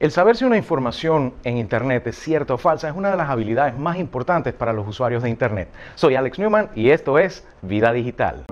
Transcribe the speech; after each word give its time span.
El 0.00 0.12
saber 0.12 0.34
si 0.34 0.46
una 0.46 0.56
información 0.56 1.34
en 1.44 1.58
Internet 1.58 2.06
es 2.06 2.18
cierta 2.18 2.54
o 2.54 2.56
falsa 2.56 2.88
es 2.88 2.96
una 2.96 3.10
de 3.10 3.18
las 3.18 3.28
habilidades 3.28 3.76
más 3.76 3.98
importantes 3.98 4.54
para 4.54 4.72
los 4.72 4.88
usuarios 4.88 5.22
de 5.22 5.28
Internet. 5.28 5.68
Soy 5.94 6.14
Alex 6.14 6.38
Newman 6.38 6.70
y 6.74 6.88
esto 6.88 7.18
es 7.18 7.46
Vida 7.60 7.92
Digital. 7.92 8.46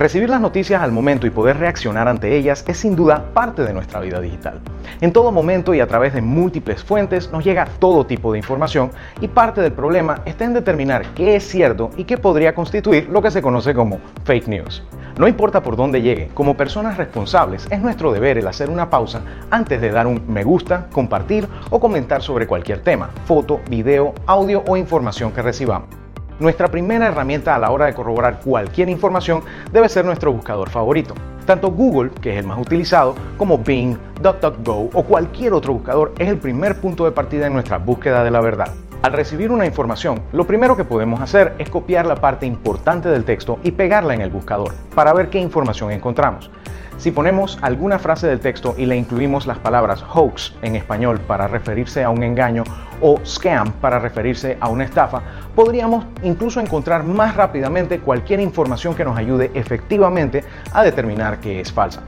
Recibir 0.00 0.30
las 0.30 0.40
noticias 0.40 0.80
al 0.80 0.92
momento 0.92 1.26
y 1.26 1.30
poder 1.30 1.58
reaccionar 1.58 2.08
ante 2.08 2.34
ellas 2.34 2.64
es 2.66 2.78
sin 2.78 2.96
duda 2.96 3.34
parte 3.34 3.64
de 3.64 3.74
nuestra 3.74 4.00
vida 4.00 4.18
digital. 4.18 4.58
En 5.02 5.12
todo 5.12 5.30
momento 5.30 5.74
y 5.74 5.80
a 5.80 5.86
través 5.86 6.14
de 6.14 6.22
múltiples 6.22 6.82
fuentes 6.82 7.30
nos 7.30 7.44
llega 7.44 7.66
todo 7.66 8.06
tipo 8.06 8.32
de 8.32 8.38
información 8.38 8.92
y 9.20 9.28
parte 9.28 9.60
del 9.60 9.74
problema 9.74 10.22
está 10.24 10.46
en 10.46 10.54
determinar 10.54 11.04
qué 11.14 11.36
es 11.36 11.46
cierto 11.46 11.90
y 11.98 12.04
qué 12.04 12.16
podría 12.16 12.54
constituir 12.54 13.10
lo 13.10 13.20
que 13.20 13.30
se 13.30 13.42
conoce 13.42 13.74
como 13.74 14.00
fake 14.24 14.48
news. 14.48 14.82
No 15.18 15.28
importa 15.28 15.62
por 15.62 15.76
dónde 15.76 16.00
llegue, 16.00 16.30
como 16.32 16.56
personas 16.56 16.96
responsables 16.96 17.66
es 17.70 17.82
nuestro 17.82 18.10
deber 18.10 18.38
el 18.38 18.48
hacer 18.48 18.70
una 18.70 18.88
pausa 18.88 19.20
antes 19.50 19.82
de 19.82 19.90
dar 19.90 20.06
un 20.06 20.22
me 20.26 20.44
gusta, 20.44 20.86
compartir 20.92 21.46
o 21.68 21.78
comentar 21.78 22.22
sobre 22.22 22.46
cualquier 22.46 22.80
tema, 22.80 23.10
foto, 23.26 23.60
video, 23.68 24.14
audio 24.24 24.64
o 24.66 24.78
información 24.78 25.30
que 25.30 25.42
recibamos. 25.42 25.99
Nuestra 26.40 26.68
primera 26.68 27.08
herramienta 27.08 27.54
a 27.54 27.58
la 27.58 27.70
hora 27.70 27.84
de 27.84 27.92
corroborar 27.92 28.40
cualquier 28.40 28.88
información 28.88 29.42
debe 29.72 29.90
ser 29.90 30.06
nuestro 30.06 30.32
buscador 30.32 30.70
favorito. 30.70 31.12
Tanto 31.44 31.70
Google, 31.70 32.12
que 32.12 32.32
es 32.32 32.38
el 32.38 32.46
más 32.46 32.58
utilizado, 32.58 33.14
como 33.36 33.58
Bing, 33.58 33.98
DuckDuckGo 34.22 34.88
o 34.94 35.02
cualquier 35.04 35.52
otro 35.52 35.74
buscador 35.74 36.14
es 36.18 36.30
el 36.30 36.38
primer 36.38 36.80
punto 36.80 37.04
de 37.04 37.12
partida 37.12 37.46
en 37.46 37.52
nuestra 37.52 37.76
búsqueda 37.76 38.24
de 38.24 38.30
la 38.30 38.40
verdad. 38.40 38.72
Al 39.02 39.12
recibir 39.12 39.50
una 39.50 39.66
información, 39.66 40.22
lo 40.32 40.46
primero 40.46 40.78
que 40.78 40.84
podemos 40.84 41.20
hacer 41.20 41.52
es 41.58 41.68
copiar 41.68 42.06
la 42.06 42.16
parte 42.16 42.46
importante 42.46 43.10
del 43.10 43.24
texto 43.24 43.58
y 43.62 43.72
pegarla 43.72 44.14
en 44.14 44.22
el 44.22 44.30
buscador 44.30 44.72
para 44.94 45.12
ver 45.12 45.28
qué 45.28 45.38
información 45.38 45.90
encontramos. 45.90 46.50
Si 47.00 47.12
ponemos 47.12 47.58
alguna 47.62 47.98
frase 47.98 48.26
del 48.26 48.40
texto 48.40 48.74
y 48.76 48.84
le 48.84 48.94
incluimos 48.94 49.46
las 49.46 49.56
palabras 49.56 50.04
hoax 50.14 50.52
en 50.60 50.76
español 50.76 51.18
para 51.18 51.48
referirse 51.48 52.04
a 52.04 52.10
un 52.10 52.22
engaño 52.22 52.62
o 53.00 53.18
scam 53.24 53.72
para 53.72 53.98
referirse 53.98 54.58
a 54.60 54.68
una 54.68 54.84
estafa, 54.84 55.22
podríamos 55.56 56.04
incluso 56.22 56.60
encontrar 56.60 57.02
más 57.04 57.36
rápidamente 57.36 58.00
cualquier 58.00 58.40
información 58.40 58.94
que 58.94 59.06
nos 59.06 59.16
ayude 59.16 59.50
efectivamente 59.54 60.44
a 60.74 60.82
determinar 60.82 61.38
que 61.38 61.60
es 61.60 61.72
falsa. 61.72 62.02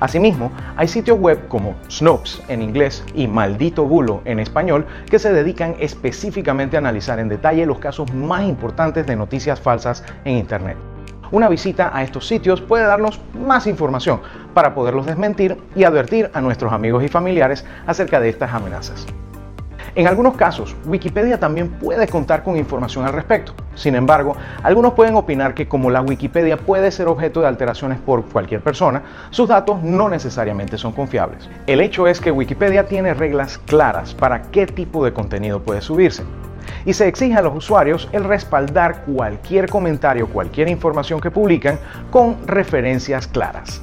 Asimismo, 0.00 0.50
hay 0.76 0.88
sitios 0.88 1.20
web 1.20 1.46
como 1.46 1.76
Snopes 1.88 2.42
en 2.48 2.62
inglés 2.62 3.04
y 3.14 3.28
Maldito 3.28 3.84
Bulo 3.84 4.22
en 4.24 4.40
español 4.40 4.84
que 5.08 5.20
se 5.20 5.32
dedican 5.32 5.76
específicamente 5.78 6.76
a 6.76 6.80
analizar 6.80 7.20
en 7.20 7.28
detalle 7.28 7.64
los 7.64 7.78
casos 7.78 8.12
más 8.12 8.42
importantes 8.42 9.06
de 9.06 9.14
noticias 9.14 9.60
falsas 9.60 10.02
en 10.24 10.38
Internet. 10.38 10.91
Una 11.32 11.48
visita 11.48 11.90
a 11.94 12.02
estos 12.02 12.28
sitios 12.28 12.60
puede 12.60 12.84
darnos 12.84 13.18
más 13.34 13.66
información 13.66 14.20
para 14.52 14.74
poderlos 14.74 15.06
desmentir 15.06 15.56
y 15.74 15.84
advertir 15.84 16.30
a 16.34 16.42
nuestros 16.42 16.72
amigos 16.74 17.02
y 17.02 17.08
familiares 17.08 17.64
acerca 17.86 18.20
de 18.20 18.28
estas 18.28 18.52
amenazas. 18.52 19.06
En 19.94 20.06
algunos 20.06 20.36
casos, 20.36 20.74
Wikipedia 20.86 21.38
también 21.38 21.68
puede 21.68 22.08
contar 22.08 22.42
con 22.42 22.56
información 22.56 23.04
al 23.04 23.12
respecto. 23.12 23.52
Sin 23.74 23.94
embargo, 23.94 24.34
algunos 24.62 24.94
pueden 24.94 25.16
opinar 25.16 25.52
que 25.52 25.68
como 25.68 25.90
la 25.90 26.00
Wikipedia 26.00 26.56
puede 26.56 26.90
ser 26.90 27.08
objeto 27.08 27.42
de 27.42 27.48
alteraciones 27.48 27.98
por 27.98 28.24
cualquier 28.24 28.62
persona, 28.62 29.02
sus 29.28 29.48
datos 29.48 29.82
no 29.82 30.08
necesariamente 30.08 30.78
son 30.78 30.92
confiables. 30.92 31.46
El 31.66 31.82
hecho 31.82 32.06
es 32.06 32.22
que 32.22 32.30
Wikipedia 32.30 32.86
tiene 32.86 33.12
reglas 33.12 33.58
claras 33.58 34.14
para 34.14 34.40
qué 34.42 34.66
tipo 34.66 35.04
de 35.04 35.12
contenido 35.12 35.62
puede 35.62 35.82
subirse 35.82 36.22
y 36.86 36.94
se 36.94 37.06
exige 37.06 37.34
a 37.34 37.42
los 37.42 37.54
usuarios 37.54 38.08
el 38.12 38.24
respaldar 38.24 39.04
cualquier 39.04 39.68
comentario, 39.68 40.26
cualquier 40.26 40.68
información 40.68 41.20
que 41.20 41.30
publican 41.30 41.78
con 42.10 42.46
referencias 42.46 43.26
claras. 43.26 43.82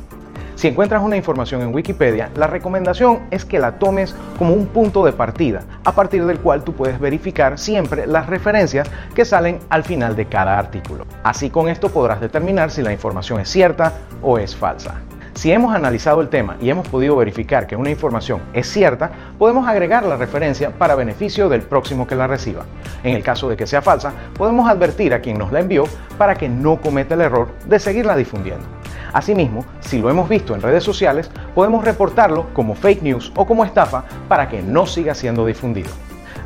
Si 0.59 0.67
encuentras 0.67 1.01
una 1.01 1.15
información 1.15 1.61
en 1.61 1.73
Wikipedia, 1.73 2.31
la 2.35 2.45
recomendación 2.45 3.21
es 3.31 3.45
que 3.45 3.59
la 3.59 3.79
tomes 3.79 4.13
como 4.37 4.53
un 4.53 4.65
punto 4.65 5.05
de 5.05 5.13
partida, 5.13 5.61
a 5.85 5.93
partir 5.93 6.25
del 6.25 6.41
cual 6.41 6.65
tú 6.65 6.73
puedes 6.73 6.99
verificar 6.99 7.57
siempre 7.57 8.05
las 8.05 8.27
referencias 8.27 8.91
que 9.15 9.23
salen 9.23 9.59
al 9.69 9.85
final 9.85 10.17
de 10.17 10.25
cada 10.25 10.59
artículo. 10.59 11.05
Así 11.23 11.49
con 11.49 11.69
esto 11.69 11.87
podrás 11.87 12.19
determinar 12.19 12.71
si 12.71 12.81
la 12.81 12.91
información 12.91 13.39
es 13.39 13.47
cierta 13.47 13.93
o 14.21 14.37
es 14.37 14.53
falsa. 14.53 14.95
Si 15.33 15.49
hemos 15.49 15.73
analizado 15.73 16.19
el 16.19 16.27
tema 16.27 16.57
y 16.59 16.69
hemos 16.69 16.85
podido 16.89 17.15
verificar 17.15 17.65
que 17.65 17.77
una 17.77 17.91
información 17.91 18.41
es 18.51 18.67
cierta, 18.67 19.11
podemos 19.37 19.65
agregar 19.65 20.03
la 20.03 20.17
referencia 20.17 20.71
para 20.71 20.95
beneficio 20.95 21.47
del 21.47 21.61
próximo 21.61 22.05
que 22.05 22.15
la 22.15 22.27
reciba. 22.27 22.65
En 23.05 23.15
el 23.15 23.23
caso 23.23 23.47
de 23.47 23.55
que 23.55 23.65
sea 23.65 23.81
falsa, 23.81 24.11
podemos 24.37 24.69
advertir 24.69 25.13
a 25.13 25.21
quien 25.21 25.37
nos 25.37 25.53
la 25.53 25.61
envió 25.61 25.85
para 26.17 26.35
que 26.35 26.49
no 26.49 26.81
cometa 26.81 27.15
el 27.15 27.21
error 27.21 27.47
de 27.65 27.79
seguirla 27.79 28.17
difundiendo. 28.17 28.78
Asimismo, 29.13 29.65
si 29.79 29.99
lo 29.99 30.09
hemos 30.09 30.29
visto 30.29 30.55
en 30.55 30.61
redes 30.61 30.83
sociales, 30.83 31.29
podemos 31.55 31.83
reportarlo 31.83 32.53
como 32.53 32.75
fake 32.75 33.03
news 33.03 33.31
o 33.35 33.45
como 33.45 33.65
estafa 33.65 34.03
para 34.27 34.49
que 34.49 34.61
no 34.61 34.85
siga 34.85 35.15
siendo 35.15 35.45
difundido. 35.45 35.89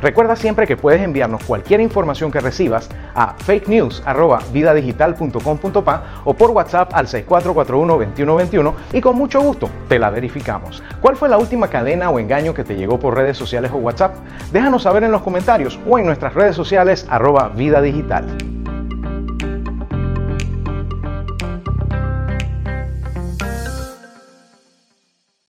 Recuerda 0.04 0.36
siempre 0.36 0.66
que 0.66 0.76
puedes 0.76 1.00
enviarnos 1.00 1.42
cualquier 1.44 1.80
información 1.80 2.30
que 2.30 2.40
recibas 2.40 2.90
a 3.14 3.36
fakenews.vidadigital.com.pa 3.38 6.02
o 6.24 6.34
por 6.34 6.50
WhatsApp 6.50 6.92
al 6.92 7.06
6441-2121 7.06 8.74
y 8.92 9.00
con 9.00 9.16
mucho 9.16 9.40
gusto 9.40 9.70
te 9.88 9.98
la 9.98 10.10
verificamos. 10.10 10.82
¿Cuál 11.00 11.16
fue 11.16 11.30
la 11.30 11.38
última 11.38 11.68
cadena 11.68 12.10
o 12.10 12.18
engaño 12.18 12.52
que 12.52 12.64
te 12.64 12.76
llegó 12.76 12.98
por 12.98 13.14
redes 13.14 13.38
sociales 13.38 13.70
o 13.72 13.76
WhatsApp? 13.76 14.14
Déjanos 14.52 14.82
saber 14.82 15.04
en 15.04 15.12
los 15.12 15.22
comentarios 15.22 15.80
o 15.88 15.98
en 15.98 16.04
nuestras 16.04 16.34
redes 16.34 16.54
sociales 16.54 17.06
arroba 17.08 17.48
vida 17.48 17.80
digital. 17.80 18.26